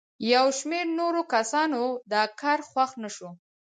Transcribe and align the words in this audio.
یو 0.33 0.45
شمېر 0.59 0.85
نورو 0.99 1.21
کسانو 1.33 1.83
دا 2.11 2.21
کار 2.41 2.59
خوښ 2.69 2.91
نه 3.03 3.09
شو. 3.15 3.29